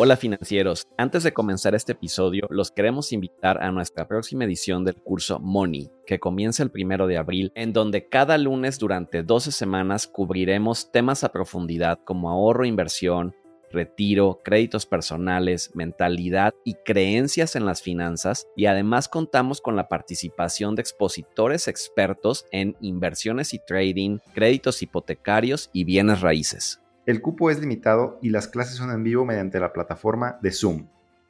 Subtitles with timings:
[0.00, 4.94] Hola financieros, antes de comenzar este episodio, los queremos invitar a nuestra próxima edición del
[4.94, 10.06] curso Money, que comienza el primero de abril, en donde cada lunes durante 12 semanas
[10.06, 13.34] cubriremos temas a profundidad como ahorro, inversión,
[13.72, 20.76] retiro, créditos personales, mentalidad y creencias en las finanzas y además contamos con la participación
[20.76, 26.80] de expositores expertos en inversiones y trading, créditos hipotecarios y bienes raíces.
[27.08, 30.88] El cupo es limitado y las clases son en vivo mediante la plataforma de Zoom.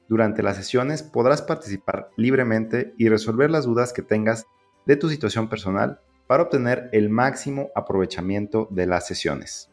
[0.08, 4.44] Durante las sesiones podrás participar libremente y resolver las dudas que tengas
[4.86, 9.70] de tu situación personal para obtener el máximo aprovechamiento de las sesiones.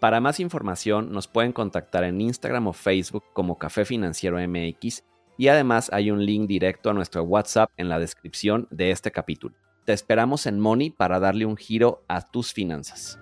[0.00, 5.04] Para más información nos pueden contactar en Instagram o Facebook como Café Financiero MX
[5.38, 9.54] y además hay un link directo a nuestro WhatsApp en la descripción de este capítulo.
[9.84, 13.20] Te esperamos en Money para darle un giro a tus finanzas.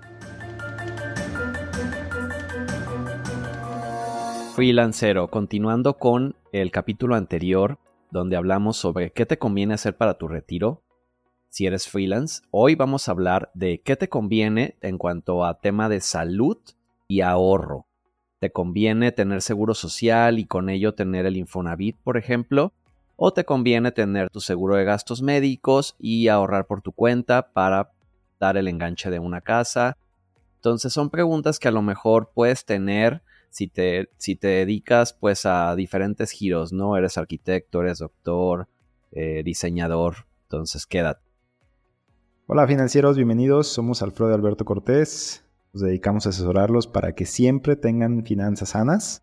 [4.58, 7.78] Freelancero, continuando con el capítulo anterior
[8.10, 10.82] donde hablamos sobre qué te conviene hacer para tu retiro
[11.48, 15.88] si eres freelance, hoy vamos a hablar de qué te conviene en cuanto a tema
[15.88, 16.58] de salud
[17.06, 17.86] y ahorro.
[18.40, 22.72] ¿Te conviene tener seguro social y con ello tener el Infonavit, por ejemplo?
[23.14, 27.92] ¿O te conviene tener tu seguro de gastos médicos y ahorrar por tu cuenta para
[28.40, 29.96] dar el enganche de una casa?
[30.56, 35.46] Entonces son preguntas que a lo mejor puedes tener si te, si te dedicas pues
[35.46, 36.96] a diferentes giros, ¿no?
[36.96, 38.68] Eres arquitecto, eres doctor,
[39.12, 41.26] eh, diseñador, entonces quédate.
[42.46, 48.24] Hola financieros, bienvenidos, somos Alfredo Alberto Cortés, nos dedicamos a asesorarlos para que siempre tengan
[48.24, 49.22] finanzas sanas.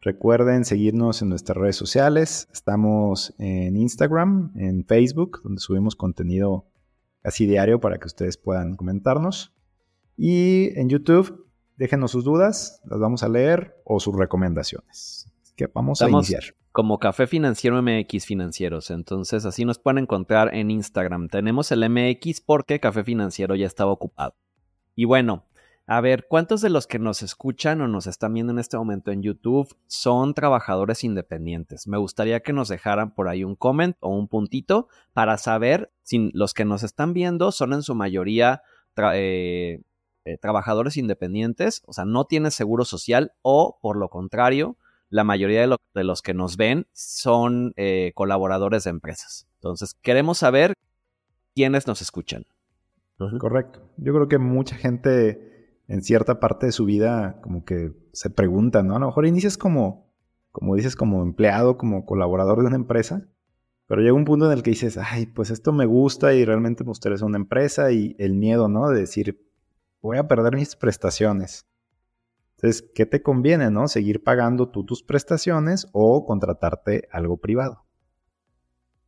[0.00, 6.66] Recuerden seguirnos en nuestras redes sociales, estamos en Instagram, en Facebook, donde subimos contenido
[7.22, 9.54] casi diario para que ustedes puedan comentarnos.
[10.16, 11.46] Y en YouTube
[11.82, 15.28] Déjenos sus dudas, las vamos a leer o sus recomendaciones.
[15.56, 16.44] que vamos a iniciar.
[16.70, 18.92] Como Café Financiero MX Financieros.
[18.92, 21.26] Entonces, así nos pueden encontrar en Instagram.
[21.26, 24.36] Tenemos el MX porque Café Financiero ya estaba ocupado.
[24.94, 25.48] Y bueno,
[25.88, 29.10] a ver, ¿cuántos de los que nos escuchan o nos están viendo en este momento
[29.10, 31.88] en YouTube son trabajadores independientes?
[31.88, 36.30] Me gustaría que nos dejaran por ahí un comment o un puntito para saber si
[36.32, 38.62] los que nos están viendo son en su mayoría
[39.14, 39.80] eh,
[40.24, 44.76] eh, trabajadores independientes, o sea, no tienes seguro social o, por lo contrario,
[45.10, 49.46] la mayoría de, los que nos ven son eh, colaboradores de empresas.
[49.56, 50.74] Entonces, queremos saber
[51.54, 52.44] quiénes nos escuchan.
[53.38, 53.80] Correcto.
[53.98, 58.82] Yo creo que mucha gente en cierta parte de su vida como que se pregunta,
[58.82, 58.96] ¿no?
[58.96, 60.12] A lo mejor inicias como,
[60.50, 63.28] como dices, como empleado, como colaborador de una empresa,
[63.86, 66.84] pero llega un punto en el que dices, ay, pues esto me gusta y realmente
[66.84, 68.88] me gustaría ser una empresa y el miedo, ¿no?
[68.88, 69.38] De decir,
[70.02, 71.66] voy a perder mis prestaciones.
[72.56, 73.88] Entonces, ¿qué te conviene, no?
[73.88, 77.86] Seguir pagando tú tus prestaciones o contratarte algo privado.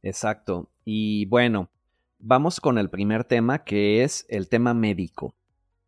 [0.03, 0.71] Exacto.
[0.85, 1.71] Y bueno,
[2.19, 5.37] vamos con el primer tema que es el tema médico.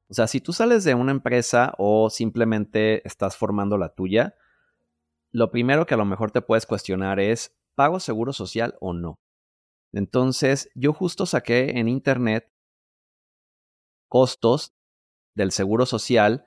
[0.08, 4.36] O sea, si tú sales de una empresa o simplemente estás formando la tuya,
[5.32, 9.18] lo primero que a lo mejor te puedes cuestionar es, ¿pago seguro social o no?
[9.92, 12.50] Entonces, yo justo saqué en internet
[14.08, 14.75] costos
[15.36, 16.44] del Seguro Social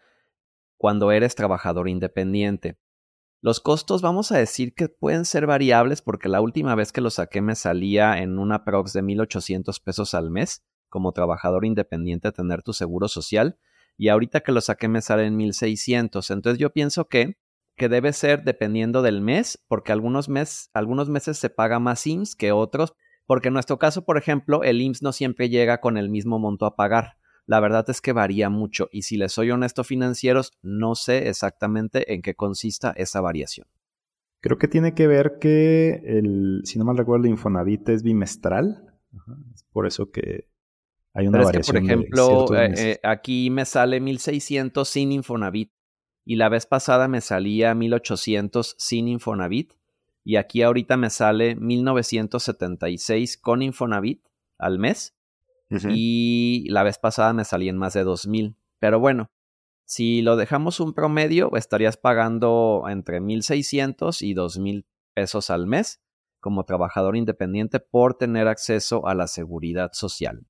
[0.77, 2.77] cuando eres trabajador independiente.
[3.41, 7.09] Los costos vamos a decir que pueden ser variables porque la última vez que lo
[7.09, 12.63] saqué me salía en una prox de 1.800 pesos al mes como trabajador independiente tener
[12.63, 13.57] tu seguro social
[13.95, 16.33] y ahorita que lo saqué me sale en 1.600.
[16.33, 17.37] Entonces yo pienso que,
[17.77, 22.35] que debe ser dependiendo del mes porque algunos, mes, algunos meses se paga más IMSS
[22.35, 22.93] que otros
[23.25, 26.65] porque en nuestro caso, por ejemplo, el IMSS no siempre llega con el mismo monto
[26.65, 27.19] a pagar
[27.49, 32.13] la verdad es que varía mucho y si les soy honesto financieros, no sé exactamente
[32.13, 33.65] en qué consista esa variación.
[34.39, 38.93] Creo que tiene que ver que el, si no mal recuerdo, el Infonavit es bimestral.
[39.55, 40.47] Es por eso que
[41.15, 41.77] hay una variación.
[41.77, 45.71] por ejemplo, eh, eh, aquí me sale 1600 sin Infonavit
[46.25, 49.73] y la vez pasada me salía 1800 sin Infonavit
[50.23, 54.23] y aquí ahorita me sale 1976 con Infonavit
[54.59, 55.15] al mes
[55.69, 58.55] y la vez pasada me salí en más de 2000.
[58.79, 59.29] Pero bueno,
[59.85, 66.01] si lo dejamos un promedio, estarías pagando entre 1600 y 2000 pesos al mes
[66.39, 70.45] como trabajador independiente por tener acceso a la seguridad social.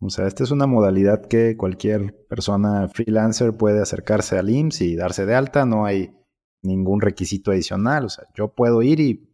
[0.00, 4.96] O sea, esta es una modalidad que cualquier persona freelancer puede acercarse al IMSS y
[4.96, 6.16] darse de alta, no hay
[6.62, 9.28] ningún requisito adicional, o sea, yo puedo ir y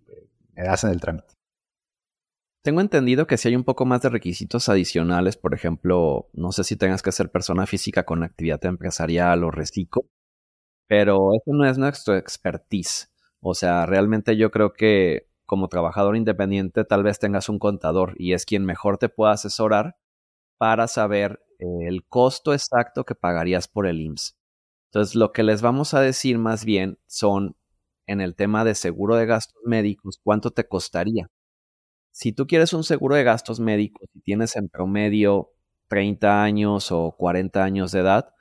[0.54, 1.35] me hacen el trámite.
[2.66, 6.64] Tengo entendido que si hay un poco más de requisitos adicionales, por ejemplo, no sé
[6.64, 10.06] si tengas que ser persona física con actividad empresarial o reciclo,
[10.88, 13.12] pero eso no es nuestro expertise.
[13.40, 18.32] O sea, realmente yo creo que como trabajador independiente tal vez tengas un contador y
[18.32, 19.96] es quien mejor te pueda asesorar
[20.58, 24.36] para saber eh, el costo exacto que pagarías por el IMSS.
[24.90, 27.56] Entonces, lo que les vamos a decir más bien son
[28.08, 31.30] en el tema de seguro de gastos médicos, ¿cuánto te costaría?
[32.16, 35.50] Si tú quieres un seguro de gastos médicos y tienes en promedio
[35.88, 38.32] 30 años o 40 años de edad,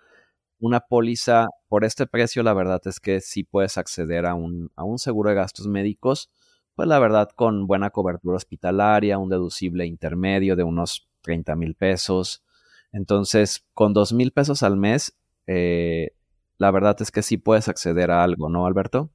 [0.60, 4.86] una póliza por este precio, la verdad es que sí puedes acceder a un, a
[4.86, 6.32] un seguro de gastos médicos,
[6.74, 12.46] pues la verdad con buena cobertura hospitalaria, un deducible intermedio de unos 30 mil pesos.
[12.94, 15.18] Entonces, con 2 mil pesos al mes,
[15.48, 16.12] eh,
[16.58, 19.12] la verdad es que sí puedes acceder a algo, ¿no, Alberto?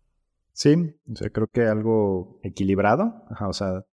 [0.52, 0.94] Sí,
[1.32, 3.24] creo que algo equilibrado.
[3.40, 3.86] o sea,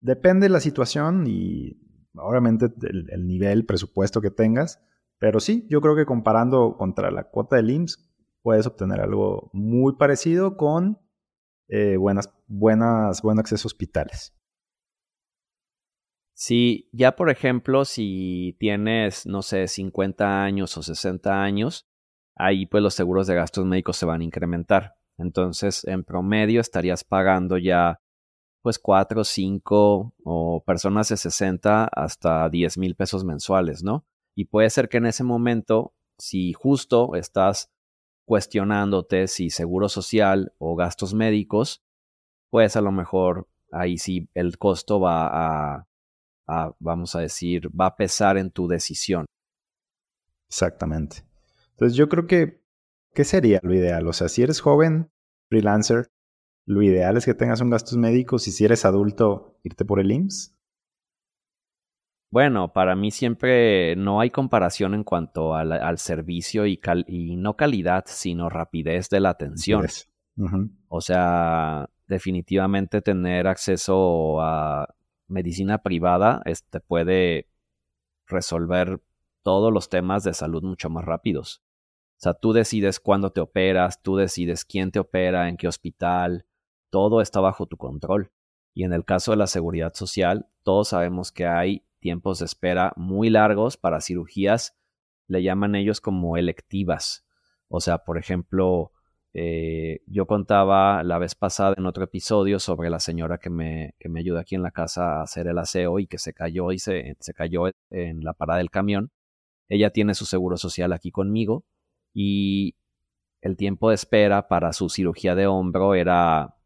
[0.00, 1.80] depende de la situación y
[2.14, 4.80] obviamente el, el, nivel, presupuesto que tengas.
[5.18, 8.08] Pero sí, yo creo que comparando contra la cuota del IMSS,
[8.42, 10.98] puedes obtener algo muy parecido con
[11.68, 14.34] eh, buenas, buenas, buen acceso a hospitales.
[16.34, 21.88] Sí, ya por ejemplo, si tienes, no sé, 50 años o 60 años,
[22.36, 24.94] ahí pues los seguros de gastos médicos se van a incrementar.
[25.18, 28.00] Entonces, en promedio estarías pagando ya
[28.62, 34.04] pues 4, 5 o personas de 60 hasta 10 mil pesos mensuales, ¿no?
[34.34, 37.70] Y puede ser que en ese momento, si justo estás
[38.24, 41.82] cuestionándote si seguro social o gastos médicos,
[42.50, 45.86] pues a lo mejor ahí sí el costo va
[46.46, 49.26] a, vamos a decir, va a pesar en tu decisión.
[50.48, 51.24] Exactamente.
[51.70, 52.62] Entonces yo creo que,
[53.14, 54.06] ¿qué sería lo ideal?
[54.06, 55.10] O sea, si eres joven,
[55.48, 56.10] freelancer,
[56.68, 60.12] lo ideal es que tengas un gastos médicos y si eres adulto, irte por el
[60.12, 60.54] IMSS.
[62.30, 66.78] Bueno, para mí siempre no hay comparación en cuanto al, servicio y,
[67.38, 69.86] no calidad, sino rapidez de la atención.
[70.88, 74.94] O sea, definitivamente tener acceso a
[75.26, 77.48] medicina privada este, puede
[78.26, 79.00] resolver
[79.42, 81.62] todos los temas de salud mucho más rápidos.
[82.18, 86.44] O sea, tú decides cuándo te operas, tú decides quién te opera, en qué hospital,
[86.90, 88.30] todo está bajo tu control.
[88.74, 92.92] Y en el caso de la seguridad social, todos sabemos que hay tiempos de espera
[92.96, 94.76] muy largos para cirugías,
[95.26, 97.26] le llaman ellos como electivas.
[97.68, 98.92] O sea, por ejemplo,
[99.34, 104.08] eh, yo contaba la vez pasada en otro episodio sobre la señora que me, que
[104.08, 106.78] me ayuda aquí en la casa a hacer el aseo y que se cayó y
[106.78, 109.10] se, se cayó en la parada del camión.
[109.68, 111.64] Ella tiene su seguro social aquí conmigo
[112.14, 112.76] y
[113.42, 116.57] el tiempo de espera para su cirugía de hombro era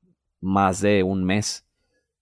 [0.42, 1.66] más de un mes.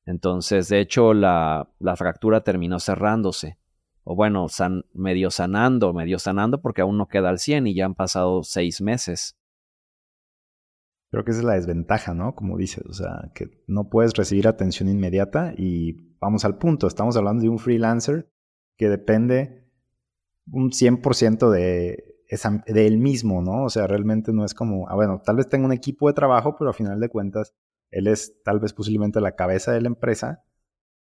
[0.06, 3.58] Entonces, de hecho, la, la fractura terminó cerrándose.
[4.04, 7.86] O bueno, san, medio sanando, medio sanando porque aún no queda al 100 y ya
[7.86, 9.36] han pasado seis meses.
[11.10, 12.34] Creo que esa es la desventaja, ¿no?
[12.34, 17.16] Como dices, o sea, que no puedes recibir atención inmediata y vamos al punto, estamos
[17.16, 18.30] hablando de un freelancer
[18.76, 19.68] que depende
[20.52, 22.16] un 100% de,
[22.66, 23.64] de él mismo, ¿no?
[23.64, 26.54] O sea, realmente no es como, ah, bueno, tal vez tenga un equipo de trabajo,
[26.56, 27.54] pero a final de cuentas
[27.90, 30.44] él es tal vez posiblemente la cabeza de la empresa.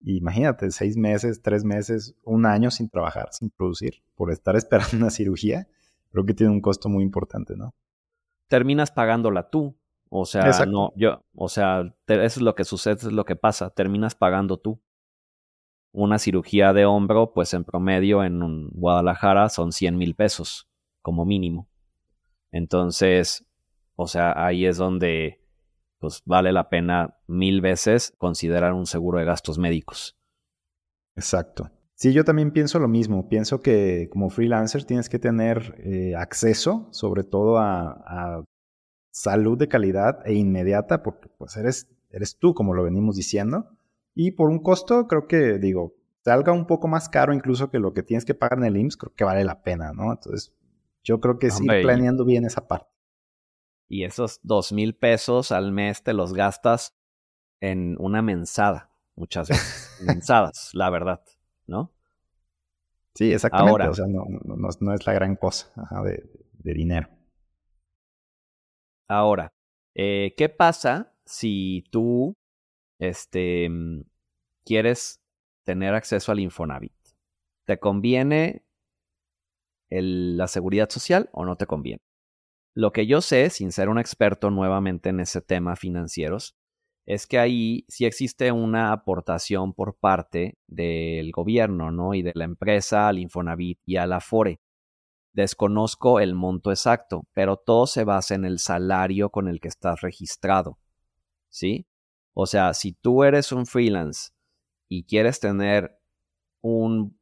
[0.01, 5.11] imagínate, seis meses, tres meses, un año sin trabajar, sin producir, por estar esperando una
[5.11, 5.69] cirugía,
[6.11, 7.75] creo que tiene un costo muy importante, ¿no?
[8.49, 9.77] Terminas pagándola tú.
[10.11, 13.69] O sea, no, yo, o sea, eso es lo que sucede, es lo que pasa,
[13.69, 14.81] terminas pagando tú.
[15.93, 20.67] Una cirugía de hombro, pues en promedio en Guadalajara son 100 mil pesos,
[21.03, 21.69] como mínimo.
[22.51, 23.47] Entonces,
[23.97, 25.38] o sea, ahí es donde
[25.99, 30.17] pues vale la pena mil veces considerar un seguro de gastos médicos.
[31.17, 31.71] Exacto.
[31.95, 33.29] Sí, yo también pienso lo mismo.
[33.29, 38.45] Pienso que como freelancer tienes que tener eh, acceso sobre todo a,
[39.11, 43.69] salud de calidad e inmediata porque pues eres, eres tú, como lo venimos diciendo.
[44.15, 47.93] Y por un costo, creo que, digo, salga un poco más caro incluso que lo
[47.95, 50.13] que tienes que pagar en el IMSS, creo que vale la pena, ¿no?
[50.13, 50.53] Entonces,
[51.03, 52.98] yo creo que es ir planeando bien esa parte
[53.89, 56.97] y esos dos mil pesos al mes te los gastas
[57.61, 59.99] en una mensada, muchas veces.
[60.03, 61.25] mensadas, la verdad,
[61.67, 61.93] ¿no?
[63.15, 63.71] Sí, exactamente.
[63.71, 65.73] Ahora, o sea, no, no, es la gran cosa
[66.05, 67.09] de, dinero.
[69.09, 69.53] Ahora,
[69.95, 72.37] eh, ¿qué pasa si tú
[73.01, 73.69] este,
[74.65, 75.21] quieres
[75.65, 76.93] tener acceso al Infonavit?
[77.65, 78.65] ¿Te conviene
[79.91, 82.03] la seguridad social o no te conviene?
[82.79, 86.57] Lo que yo sé, sin ser un experto nuevamente en ese tema financieros,
[87.07, 92.15] es que ahí sí existe una aportación por parte del gobierno, ¿no?
[92.15, 94.61] Y de la empresa al Infonavit y a la FORE.
[95.33, 100.01] Desconozco el monto exacto, pero todo se basa en el salario con el que estás
[100.01, 100.79] registrado.
[101.49, 101.85] ¿sí?
[102.33, 104.31] O sea, si tú eres un freelance
[104.89, 105.99] y quieres tener
[106.61, 107.19] un,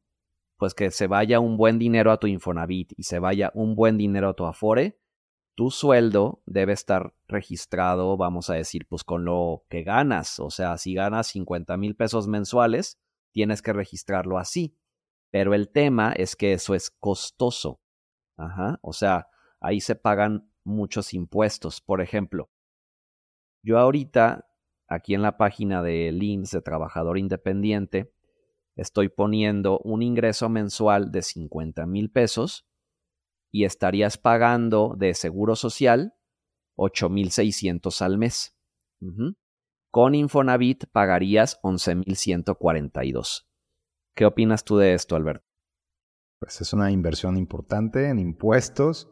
[0.59, 3.97] pues que se vaya un buen dinero a tu Infonavit y se vaya un buen
[3.97, 4.99] dinero a tu Afore,
[5.57, 10.39] tu sueldo debe estar registrado, vamos a decir, pues con lo que ganas.
[10.39, 13.01] O sea, si ganas 50 mil pesos mensuales,
[13.33, 14.77] tienes que registrarlo así.
[15.31, 17.81] Pero el tema es que eso es costoso.
[18.37, 18.79] Ajá.
[18.83, 21.81] O sea, ahí se pagan muchos impuestos.
[21.81, 22.51] Por ejemplo,
[23.63, 24.47] yo ahorita,
[24.89, 28.13] aquí en la página de LIMS de Trabajador Independiente,
[28.77, 32.66] estoy poniendo un ingreso mensual de 50 mil pesos
[33.57, 36.15] y estarías pagando de seguro social
[36.77, 38.55] 8.600 al mes.
[39.91, 43.47] Con Infonavit pagarías 11.142.
[44.15, 45.47] ¿Qué opinas tú de esto, Alberto?
[46.39, 49.09] Pues es una inversión importante en impuestos,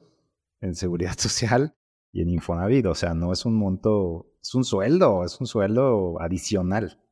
[0.61, 1.75] en seguridad social
[2.13, 2.85] y en Infonavit.
[2.85, 7.03] O sea, no es un monto, es un sueldo, es un sueldo adicional.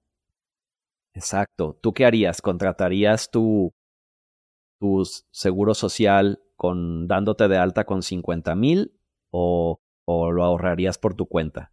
[1.15, 1.79] Exacto.
[1.81, 2.43] ¿Tú qué harías?
[2.43, 3.73] ¿Contratarías tu,
[4.79, 8.93] tu seguro social con dándote de alta con 50 mil
[9.33, 11.73] o, o lo ahorrarías por tu cuenta?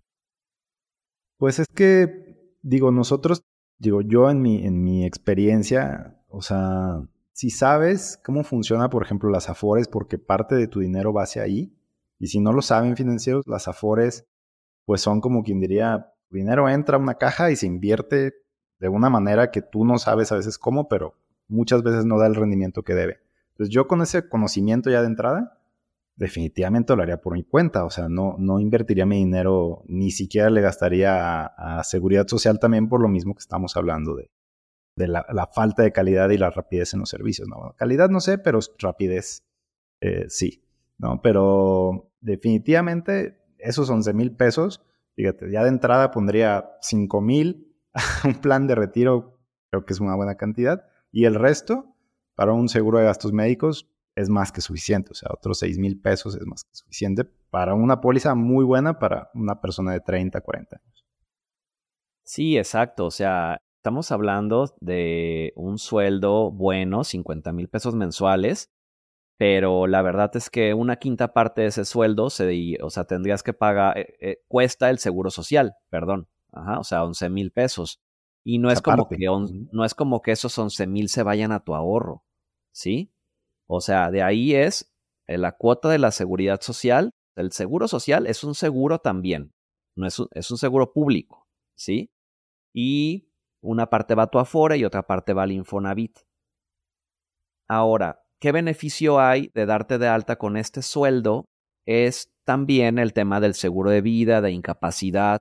[1.37, 3.45] Pues es que, digo, nosotros,
[3.77, 9.29] digo, yo en mi, en mi experiencia, o sea, si sabes cómo funciona, por ejemplo,
[9.29, 11.71] las afores, porque parte de tu dinero va hacia ahí,
[12.17, 14.25] y si no lo saben financieros, las afores,
[14.85, 18.33] pues son como quien diría, dinero entra a una caja y se invierte
[18.79, 21.13] de una manera que tú no sabes a veces cómo, pero
[21.47, 23.28] muchas veces no da el rendimiento que debe.
[23.59, 25.59] Entonces yo con ese conocimiento ya de entrada,
[26.15, 30.49] definitivamente lo haría por mi cuenta, o sea, no, no invertiría mi dinero, ni siquiera
[30.49, 34.29] le gastaría a, seguridad social también por lo mismo que estamos hablando de,
[34.95, 37.49] la, falta de calidad y la rapidez en los servicios.
[37.49, 37.75] ¿no?
[37.75, 39.43] Calidad no sé, pero rapidez
[39.99, 40.63] eh, sí,
[40.97, 41.21] ¿no?
[41.21, 44.85] Pero definitivamente esos 11 mil pesos,
[45.17, 47.75] fíjate, ya de entrada pondría 5 mil
[48.23, 49.37] un plan de retiro,
[49.69, 51.88] creo que es una buena cantidad, y el resto
[52.39, 55.11] para un seguro de gastos médicos es más que suficiente.
[55.11, 58.97] O sea, otros 6 mil pesos es más que suficiente para una póliza muy buena
[58.97, 61.05] para una persona de 30, 40 años.
[62.23, 63.07] Sí, exacto.
[63.07, 68.71] O sea, estamos hablando de un sueldo bueno, 50 mil pesos mensuales,
[69.35, 73.43] pero la verdad es que una quinta parte de ese sueldo, se, o sea, tendrías
[73.43, 77.99] que pagar, eh, eh, cuesta el seguro social, perdón, Ajá, o sea, 11 mil pesos.
[78.45, 79.17] Y no es, como que
[79.73, 82.23] no es como que esos 11 mil se vayan a tu ahorro.
[82.71, 83.11] ¿Sí?
[83.67, 84.91] O sea, de ahí es
[85.27, 87.11] eh, la cuota de la seguridad social.
[87.35, 89.53] El seguro social es un seguro también,
[89.95, 92.11] no es un, es un seguro público, ¿sí?
[92.73, 93.29] Y
[93.61, 96.19] una parte va a tu Afore y otra parte va al Infonavit.
[97.67, 101.45] Ahora, ¿qué beneficio hay de darte de alta con este sueldo?
[101.85, 105.39] Es también el tema del seguro de vida, de incapacidad.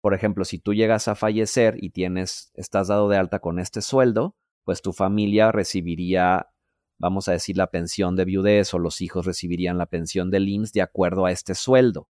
[0.00, 3.82] Por ejemplo, si tú llegas a fallecer y tienes, estás dado de alta con este
[3.82, 6.53] sueldo, pues tu familia recibiría
[6.98, 10.72] vamos a decir, la pensión de viudez o los hijos recibirían la pensión del IMSS
[10.72, 12.08] de acuerdo a este sueldo.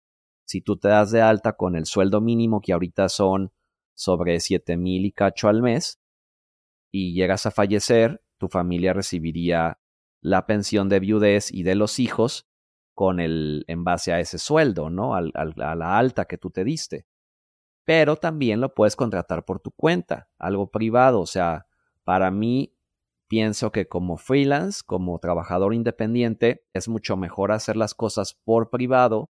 [0.45, 3.53] Si tú te das de alta con el sueldo mínimo, que ahorita son
[3.95, 6.01] sobre siete mil y cacho al mes,
[6.93, 9.79] y llegas a fallecer, tu familia recibiría
[10.21, 12.47] la pensión de viudez y de los hijos
[12.95, 15.15] con el, en base a ese sueldo, ¿no?
[15.15, 17.07] a la alta que tú te diste.
[17.85, 21.21] Pero también lo puedes contratar por tu cuenta, algo privado.
[21.21, 21.67] O sea,
[22.03, 22.76] para mí
[23.29, 29.31] pienso que como freelance, como trabajador independiente, es mucho mejor hacer las cosas por privado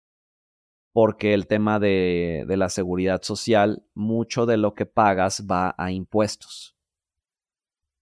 [0.93, 6.75] porque el tema de, la seguridad social, mucho de lo que pagas va a impuestos.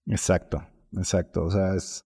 [0.06, 0.66] Exacto,
[0.96, 1.44] exacto.
[1.44, 2.04] O sea, es,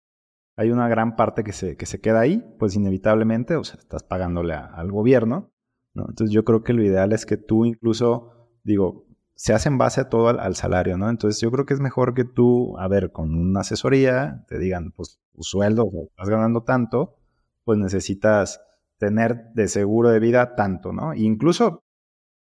[0.57, 4.03] hay una gran parte que se, que se queda ahí, pues inevitablemente, o sea, estás
[4.03, 5.51] pagándole al gobierno.
[5.93, 6.05] ¿no?
[6.07, 9.08] Entonces yo creo que lo ideal es que tú incluso, digo,
[9.39, 11.09] se hace en base a todo al, salario, ¿no?
[11.09, 14.91] Entonces yo creo que es mejor que tú, a ver, con una asesoría, te digan,
[14.91, 17.15] pues tu sueldo, estás ganando tanto,
[17.63, 18.59] pues necesitas
[18.97, 21.13] tener de seguro de vida tanto, ¿no?
[21.13, 21.85] E incluso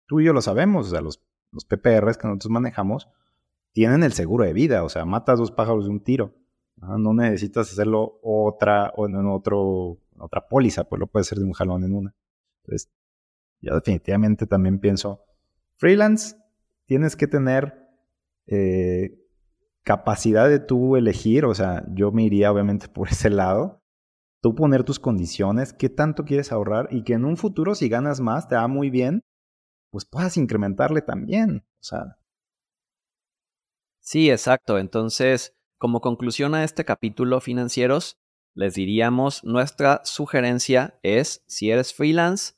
[0.06, 3.08] tú y yo lo sabemos, o sea, los, los PPRs que nosotros manejamos
[3.70, 6.34] tienen el seguro de vida, o sea, matas dos pájaros de un tiro.
[6.78, 7.14] ¿no?
[7.14, 11.84] necesitas hacerlo otra o en otro, otra póliza, pues lo puedes hacer de un jalón
[11.84, 12.14] en una.
[12.64, 12.90] Entonces,
[13.60, 15.22] yo definitivamente también pienso,
[15.76, 16.34] freelance,
[16.88, 17.86] tienes que tener
[18.46, 19.22] eh,
[19.84, 23.84] capacidad de tú elegir, o sea, yo me iría obviamente por ese lado,
[24.42, 28.20] tú poner tus condiciones, qué tanto quieres ahorrar y que en un futuro si ganas
[28.20, 29.22] más, te va muy bien,
[29.90, 32.16] pues puedas incrementarle también, o sea.
[34.00, 34.78] Sí, exacto.
[34.78, 38.18] Entonces, como conclusión a este capítulo financieros,
[38.54, 42.54] les diríamos, nuestra sugerencia es, si eres freelance,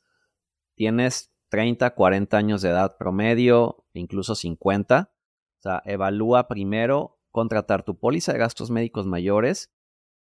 [0.77, 5.13] tienes 30, 40 años de edad promedio, incluso 50.
[5.13, 9.73] O sea, evalúa primero contratar tu póliza de gastos médicos mayores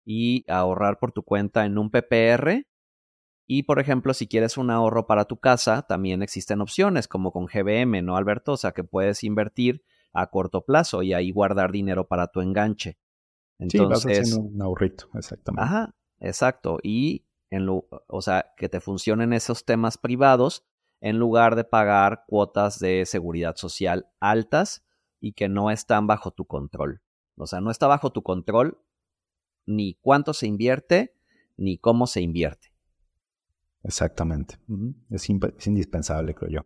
[0.05, 2.65] y ahorrar por tu cuenta en un PPR.
[3.47, 7.47] Y, por ejemplo, si quieres un ahorro para tu casa, también existen opciones como con
[7.47, 8.53] GBM, ¿no, Alberto?
[8.53, 12.99] O sea, que puedes invertir a corto plazo y ahí guardar dinero para tu enganche.
[13.57, 15.63] Entonces, sí, vas un ahorrito, exactamente.
[15.63, 16.79] Ajá, exacto.
[16.83, 20.65] Y, en lo, o sea, que te funcionen esos temas privados
[21.01, 24.85] en lugar de pagar cuotas de seguridad social altas
[25.19, 27.01] y que no están bajo tu control.
[27.35, 28.81] O sea, no está bajo tu control
[29.65, 31.15] ni cuánto se invierte
[31.57, 32.73] ni cómo se invierte.
[33.83, 34.55] Exactamente.
[35.09, 36.61] es, indispensable, creo yo.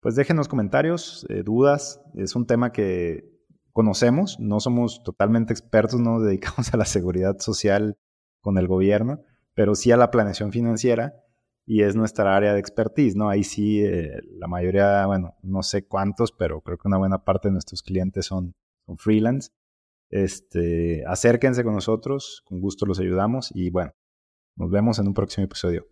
[0.00, 2.00] Pues déjenos comentarios, eh, dudas.
[2.14, 3.30] Es un tema que
[3.72, 7.96] conocemos, no somos totalmente expertos, no nos dedicamos a la seguridad social
[8.40, 9.22] con el gobierno,
[9.54, 11.14] pero sí a la planeación financiera
[11.66, 13.28] y es nuestra área de expertise, ¿no?
[13.28, 17.48] Ahí sí, eh, la mayoría, bueno, no sé cuántos, pero creo que una buena parte
[17.48, 18.54] de nuestros clientes son,
[18.98, 19.50] freelance.
[20.10, 23.92] Este, acérquense con nosotros, con gusto los ayudamos y bueno,
[24.56, 25.91] nos vemos en un próximo episodio.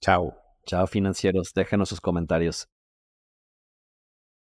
[0.00, 0.36] Chao.
[0.66, 2.68] Chao financieros, déjenos sus comentarios.